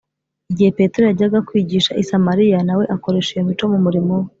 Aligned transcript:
Igihe 0.51 0.69
Petero 0.77 1.03
yajyaga 1.05 1.45
kwigisha 1.47 1.91
i 2.01 2.03
Samariya, 2.09 2.59
na 2.67 2.73
we 2.77 2.83
akoresha 2.95 3.31
iyo 3.33 3.43
mico 3.47 3.65
mu 3.73 3.79
murimo 3.85 4.13
we 4.21 4.27